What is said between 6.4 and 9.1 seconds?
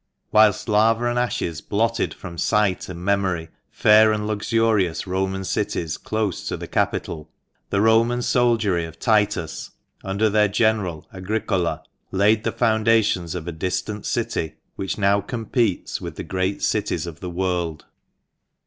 to the Capitol, the Roman soldiery of